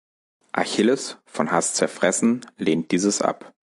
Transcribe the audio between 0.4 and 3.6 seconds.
Achilles, von Hass zerfressen, lehnt dieses ab.